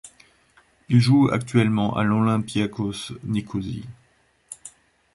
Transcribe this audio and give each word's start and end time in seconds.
Il 0.89 0.99
joue 0.99 1.29
actuellement 1.31 1.95
à 1.95 2.03
l'Olympiakos 2.03 3.13
Nicosie. 3.23 3.85